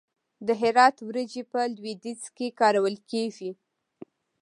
[0.47, 3.51] د هرات وریجې په لویدیځ کې کارول کیږي.